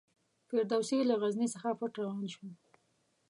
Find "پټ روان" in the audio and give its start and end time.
1.79-2.23